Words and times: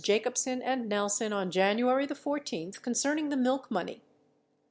Jacobsen 0.03 0.63
and 0.63 0.89
Nel 0.89 1.09
son 1.09 1.31
on 1.31 1.51
January 1.51 2.07
the 2.07 2.15
14th 2.15 2.81
concerning 2.81 3.29
the 3.29 3.37
milk 3.37 3.69
money. 3.69 4.01